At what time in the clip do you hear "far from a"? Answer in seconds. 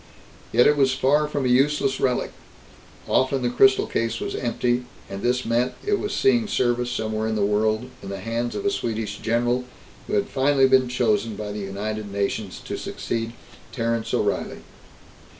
0.95-1.47